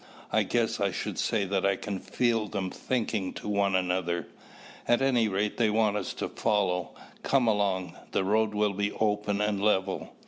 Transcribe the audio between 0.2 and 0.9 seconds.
I guess I